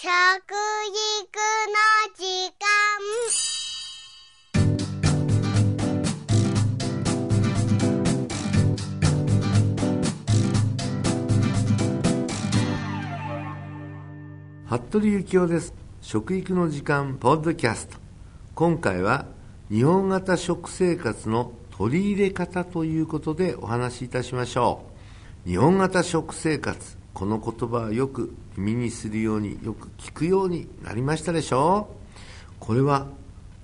[0.00, 0.14] 食育の
[2.14, 2.22] 時
[2.54, 2.68] 間。
[14.68, 15.74] 服部幸男です。
[16.00, 17.96] 食育の時間ポッドキャスト。
[18.54, 19.26] 今回は
[19.68, 24.84] 日本型食生活の取り入れ方ということでお話しいたしましょ
[25.44, 25.48] う。
[25.48, 32.54] 日本型食生活この言葉はよく耳にするようによく聞くようになりましたでしょう？
[32.60, 33.08] これは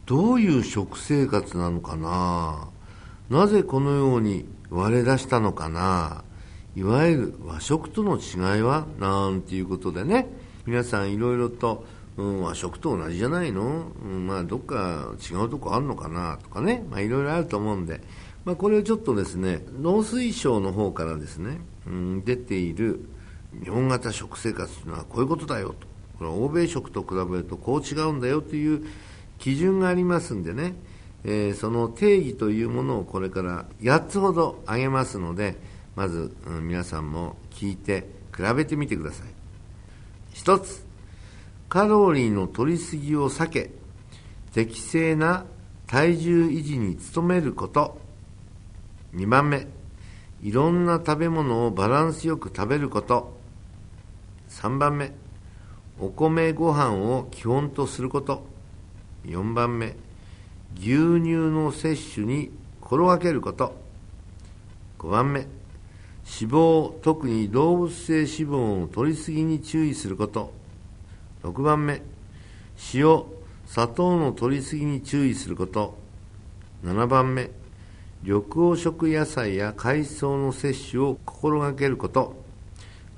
[0.06, 2.68] どういう食生活なのかな？
[3.30, 6.24] なぜこのように割れ出したのかな？
[6.74, 10.26] いわゆる和食との違いはなんていうことでね。
[10.66, 11.84] 皆さんいろいろと、
[12.16, 16.38] うん、和食と同じじゃないの、うん、まあどっか違うとこあるのかな？
[16.42, 18.00] とかね、まあいろいろあると思うんで、
[18.44, 23.08] まあこれをちょっとですね、農水省の方からですね、うん、出ている
[23.62, 25.86] 日本型食生活というのはこういうことだよと。
[26.18, 28.86] これ欧米食と比べるとこう違うんだよという
[29.38, 30.74] 基準がありますんでね、
[31.24, 35.56] えー、その定義というものをこれから8つほど挙げますので、
[35.96, 39.26] まず、うん、皆さんも聞いて比べてみてください。
[40.32, 40.84] 一つ、
[41.68, 43.70] カロリーの摂りすぎを避け、
[44.52, 45.46] 適正な
[45.86, 48.00] 体重維持に努めること。
[49.14, 49.66] 2番目、
[50.42, 53.33] いろんな食べ物をバランスよく食べること。
[54.54, 55.12] 3番目、
[55.98, 58.46] お米ご飯を基本とすること。
[59.26, 59.96] 4番目、
[60.76, 63.74] 牛乳の摂取に心がけること。
[65.00, 70.52] 5番目、脂肪、特に動物性脂肪を摂りすぎに注意すること。
[71.42, 72.00] 6番目、
[72.94, 73.24] 塩、
[73.66, 75.98] 砂糖の摂りすぎに注意すること。
[76.84, 77.50] 7番目、
[78.22, 82.36] 緑黄色野菜や海藻の摂取を心がけること。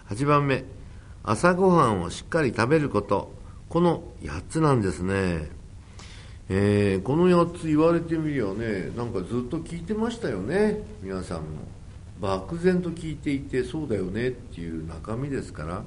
[0.08, 0.64] 8番目、
[1.26, 3.34] 朝ごはんをしっかり食べること。
[3.68, 5.50] この8つなんですね。
[6.48, 11.76] えー、この8つ言われてみりゃね、なんかずっと聞いてましたよね、皆さんも。
[12.20, 15.84] 漠然と聞いていてそうだよねっていう中身ですから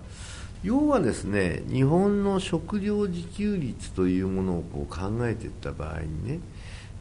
[0.61, 6.39] 要はですね日本の食料自給率というものをこう考えていった場合にね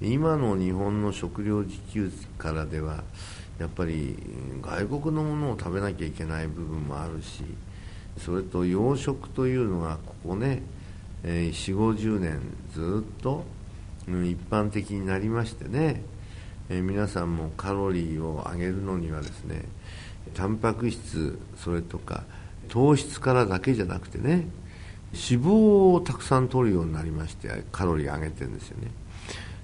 [0.00, 3.02] 今の日本の食料自給率からでは
[3.58, 4.16] やっぱり
[4.62, 7.42] 外国のものを食べなきゃいけない部分もあるし
[8.18, 10.62] それと養殖というのがここね、
[11.24, 12.40] えー、4 5 0年
[12.72, 13.44] ずっと、
[14.08, 16.02] うん、一般的になりましてね
[16.70, 19.64] えー、皆さんもカロリーを上げるのにはですね
[20.34, 22.24] タンパク質それとか
[22.68, 24.46] 糖質からだけじゃなくてね
[25.12, 28.90] 脂肪をたくさん取るようになりましてカロリー上げてるんですよね。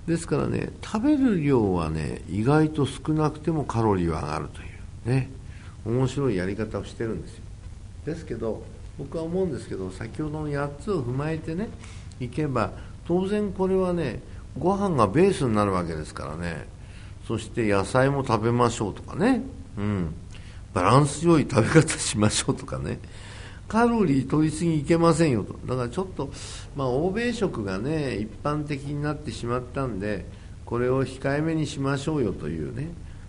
[0.07, 4.65] ですからね食べる量はね意外と少なくてもカロリーは上がるとい
[5.07, 5.31] うね
[5.85, 7.44] 面白いやり方をしてるんですよ。
[8.05, 8.63] ですけど
[8.99, 11.69] 僕は思うんですけど先ほどの8つを踏まえてね
[12.21, 12.73] いけば
[13.07, 14.21] 当然これはね
[14.59, 16.67] ご飯がベースになるわけですからね
[17.27, 19.43] そして野菜も食べましょうとかね、
[19.79, 20.15] うん、
[20.75, 22.99] バランス良い食べ方しましょうとかね、
[23.69, 25.55] カロリー取りすぎいけませんよと。
[25.65, 26.31] だからちょっと、
[26.77, 30.27] まあ、欧米食がね、一般的になってしまったんで、
[30.67, 32.89] これを控えめにしましょうよというね。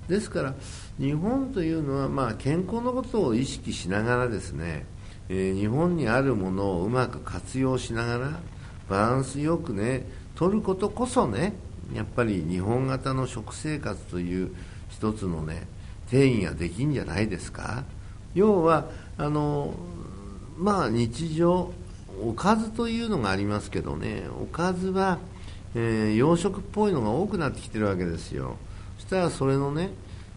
[0.10, 0.56] ですから、
[1.00, 4.86] 日本というのは、まあ、健康のことを意識しながらですね、
[5.30, 8.40] えー、日本にあるものをうまく活用しながら、
[8.90, 11.54] バランスよくね、取ることこそね、
[11.94, 14.56] やっぱり日本型の食生活という
[14.90, 15.68] 一つのね
[16.10, 17.84] 定義ができんじゃないですか。
[18.34, 19.74] 要はあの
[20.58, 21.72] まあ日常
[22.24, 25.20] おかずというのがありますけどねおかずは、
[25.74, 28.58] えー、洋食っぽいのが多くなってきてるわけですよ。
[28.98, 29.92] そしたらそれのね、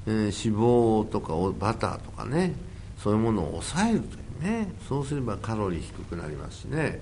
[0.09, 2.55] えー、脂肪とかバターとかね
[2.97, 4.73] そういうものを抑えるというね。
[4.89, 7.01] そうすればカロリー低くなりますしね。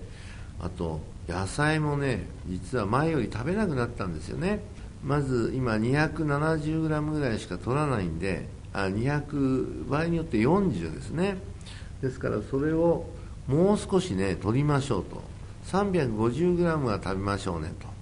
[0.60, 4.60] あと野菜もね実は前より食べなくなったんですよね。
[5.04, 11.36] まず今 270g ぐらいしか取らないんであ200場合によって40ですね。
[12.02, 13.06] ですからそれを
[13.46, 15.22] もう少しね取りましょうと。
[15.66, 17.95] 350g は食べましょうねと。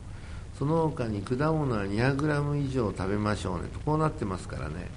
[0.58, 3.68] その他に果物は 200g 以上食べましょうね。
[3.72, 4.90] とこうなってますからね。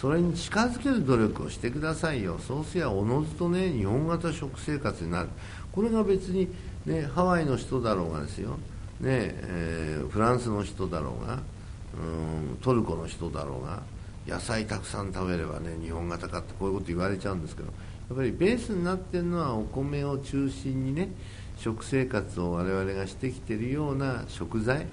[0.00, 2.38] それに近づける努力をしてくださいよ。
[2.38, 5.28] そうすりゃおのずとね日本型食生活になる。
[5.72, 6.48] これが別に
[6.88, 8.52] ね、ハワイの人だろうがですよ、
[9.00, 13.82] ねえー、フランスの人だろうがうんトルコの人だろうが
[14.26, 21.10] 野菜たくさん食べればね日本型かってこういうこと言われちゃうんですけどやっぱりベースになってるのはお米を中心にね
[21.58, 24.86] 食生活を我々がしてきてるような食材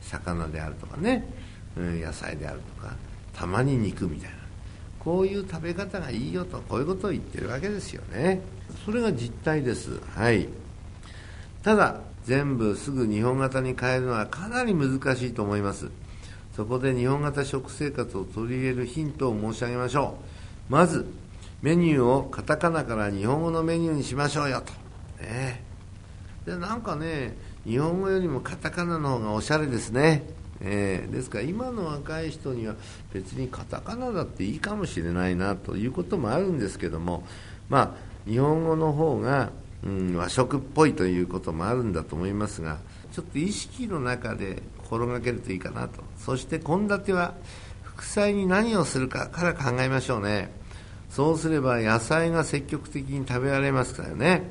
[0.00, 1.24] 魚であるとかね、
[1.76, 2.94] うん、野菜であるとか
[3.32, 4.36] たまに肉みたいな
[5.00, 8.40] こういう食べ方がいいよとこういうことを言ってるわけですよね。
[8.86, 10.00] それが実態です。
[10.16, 10.48] はい。
[11.62, 15.90] ただ全部すぐ日本型に変えるのはかなり難しいと思います。
[16.56, 20.16] そこで日本型食生活を取り入れるヒントを申し上げましょ
[20.70, 20.72] う。
[20.72, 21.06] まず
[21.60, 24.72] メニューをカタカナから日本語のメニューにしましょうよと、
[25.22, 25.62] ね、
[26.46, 30.24] でなんかね日本語よりもカタカナの方がおしゃれですね、
[30.60, 32.74] えー、ですから今の若い人には
[33.12, 37.24] 別にカタカナだっていいかもしれないなということもあるんですけども
[37.68, 39.50] まあ日本語の方が、
[39.84, 42.78] うん、和食っぽいということもあるんだと思いますが
[43.12, 46.02] ちょっと意識の中で心がけるといいかなと。
[46.18, 47.34] そして献立は
[47.82, 50.50] 副菜に何をするかから考えましょうね。
[51.10, 54.42] そうすれば野菜が積極的に食べられますからね、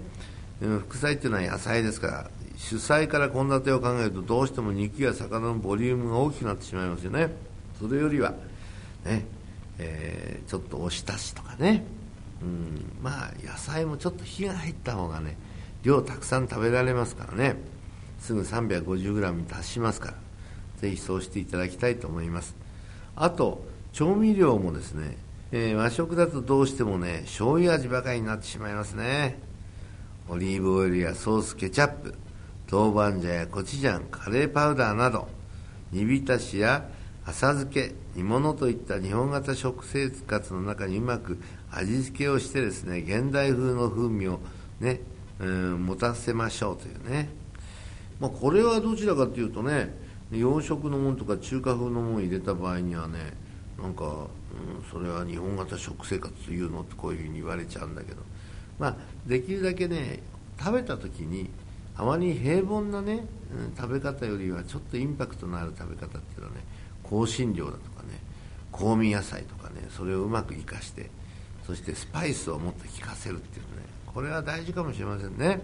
[0.60, 7.30] 副菜っていうのは野菜ですから主菜から献立を考えるとどうしても肉や魚のボリュームが大きくなってしまいますよね。
[7.80, 8.34] それよりは
[9.04, 9.26] ね、
[9.80, 11.84] えー、ちょっとおひたしとかね、
[12.42, 15.36] うん、まあ野菜もちょっと火が入った方がね
[15.82, 17.56] 量たくさん食べられますからね。
[18.20, 20.14] すぐ 350g に達しますから
[20.78, 22.56] ぜひそうしていただきたいと思います。
[23.16, 25.18] あと調味料もですね、
[25.52, 29.40] えー、和食だとどうしてもね醤油味ばかりになってしまいますね。
[30.30, 32.16] オリーブオイルやソースケチャップ
[32.72, 35.28] 豆板醤やコチュジャンカレーパウダーなど
[35.92, 36.88] 煮浸しや
[37.26, 41.40] 浅漬け煮物といった日本型食生活の中にうまく
[41.70, 44.40] 味付けをしてですね現代風の風味を
[44.80, 45.02] ね、
[45.40, 47.28] うん、持たせましょうというね、
[48.22, 49.94] まあ、これはどちらかというとね
[50.32, 53.34] 洋食のものとか中華風のものを入れた場合にはね
[53.78, 54.30] なんか、うん、
[54.90, 58.22] それは日本型食生活というのってこういうふうに言われちゃうんだけど。
[58.80, 60.20] まあできるだけね
[60.60, 61.50] 食べた時に
[61.96, 63.26] あまり平凡なね、
[63.56, 66.64] うん、食べ方よりはちょっとインパクトのある食べ方っていうのはね
[67.04, 68.20] 香辛料だとかね
[68.72, 71.10] 香味野菜とかねそれをうまく生かして
[71.66, 73.84] そしてスパイスをもっと効かせるっていうね
[74.14, 75.62] これは大事かもしれませんね。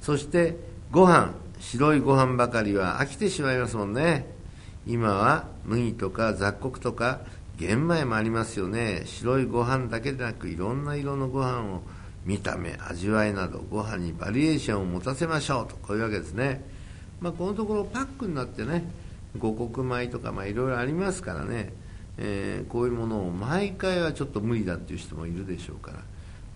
[0.00, 0.56] そして
[0.92, 4.26] ご飯白いご飯ばかりは飽きてしまいますもんね。
[4.86, 7.20] 今は麦とか雑穀とか
[7.56, 9.02] 玄米もありますよね。
[9.06, 11.82] 白いご飯だけでなくいろんな色のご飯を
[12.24, 15.68] 見た目味わいなどご飯にバリエーションを持たせましょう。
[15.68, 16.64] とこういうわけですね、
[17.20, 18.84] まあ、このところパックになってね
[19.38, 21.72] 五穀米とかいろいろありますからね、
[22.18, 25.98] えー、こういうものを毎回はちょっと無理だっていう人もいるでしょうから。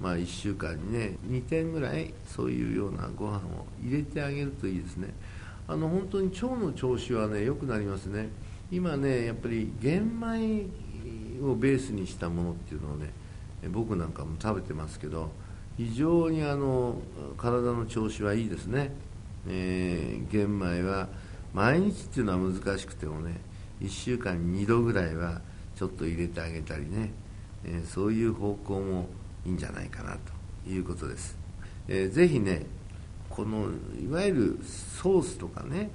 [0.00, 5.08] まあ1週間にね2点ぐらいそういうようなご飯を入れてあげるといいですね。
[5.66, 8.28] あの本当に腸の調子はね良くなりますね。
[8.70, 10.66] 今ねやっぱり玄米
[11.44, 13.10] をベースにしたものっていうのをね
[13.70, 15.30] 僕なんかも食べてますけど
[15.78, 16.96] 非常にあの
[17.36, 18.90] 体の調子はいいですね、
[19.46, 21.08] えー、玄米は
[21.54, 23.40] 毎日っていうのは難しくてもね
[23.80, 25.40] 1週間に2度ぐらいは
[25.76, 27.12] ちょっと入れてあげたりね、
[27.64, 29.06] えー、そういう方向も
[29.46, 30.16] いいんじゃないかな
[30.64, 31.38] ということです、
[31.86, 32.66] えー、ぜひね
[33.30, 33.68] この
[34.02, 35.90] いわゆるソースとかね、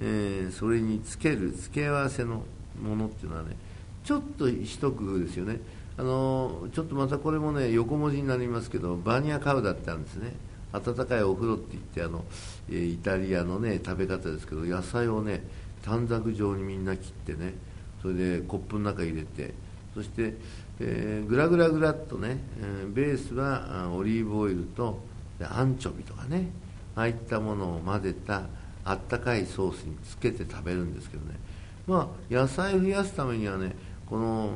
[0.00, 2.42] えー、それにつける付け合わせの
[2.82, 3.56] ものっていうのはね
[4.02, 5.60] ちょっと一工夫ですよね。
[6.00, 10.32] あのちょっとまたこれもね横文字になりますけどバニアカウダってあるんですね。
[10.72, 12.24] 温かいお風呂って言ってあの
[12.70, 15.42] イタリアのね食べ方ですけど野菜をね
[15.82, 17.52] 短冊状にみんな切ってね
[18.00, 19.52] それでコップの中入れて
[19.92, 20.36] そして、
[20.78, 25.00] えー、グラグラグラっとね、えー、ベースはオリーブオイルと
[25.42, 26.48] アンチョビとかね
[26.96, 28.44] ああいったものを混ぜた
[28.84, 31.38] あったかいソースにつけて食べるんですけどね。
[31.86, 33.74] まあ野菜増やすためにはね
[34.10, 34.50] この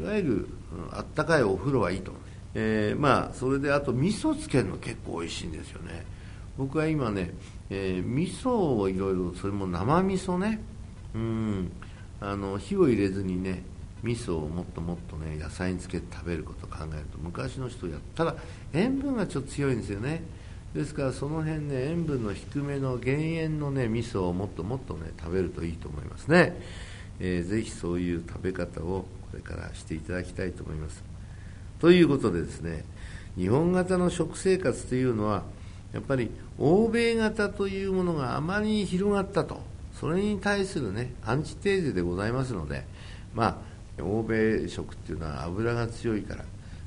[0.00, 0.48] いわゆる
[0.92, 2.22] あったかいお風呂はいいと思う、
[2.54, 6.06] えー、まあそれであと味噌つけるの結構美味しいんですよね。
[6.56, 7.32] 僕は今ね、
[7.70, 10.60] えー、味噌をいろいろそれも生味噌ね。
[11.14, 11.72] うん。
[12.20, 13.62] あの火を入れずにね
[14.02, 18.34] 味噌をもっともっとね野菜につけて食べることを考えると昔の人やっただ
[18.72, 20.22] 塩分がちょっと強いんですよね。
[20.74, 26.60] ですからその辺ね塩分の低めの減塩のね味噌をもっともっとね食べるといいと思いますね。
[27.20, 31.02] えー、ぜひそういう食べ方をこれからしていただきたいと思います。
[31.80, 32.84] ということでですね
[33.36, 35.44] 日本型の食生活というのは
[35.92, 39.60] やっぱり欧米型というものがあまりに広がったと
[39.94, 42.84] それに対するねアンチテーゼでございますので
[43.34, 43.62] ま
[43.98, 46.44] あ欧米食っていうのは油が強いから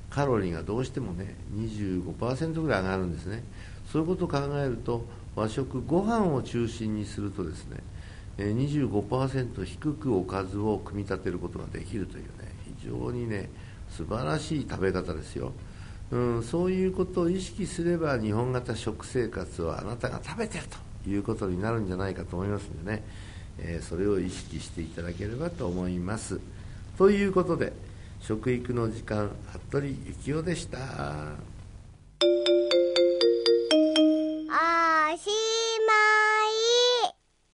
[0.09, 3.43] カロリーがどうしてもね25%ぐらい上がるんですね
[3.91, 7.77] そういうことを考えると和食ご飯を中心にするとですね
[8.37, 12.29] 25%低くおかずを組み立てることができるというね
[12.79, 13.49] 非常にね
[13.89, 15.51] 素晴らしい食べ方ですよ、
[16.11, 20.63] うん、そういうことを意識すれば日本型食生活をあなたが食べてる
[21.03, 23.03] ということになるんじゃないかと思いますんでね、
[23.59, 26.39] えー、それを意識していただければと思います。
[26.97, 27.73] ということで
[28.21, 29.31] 食育の時間
[29.69, 31.51] 服部幸男でした。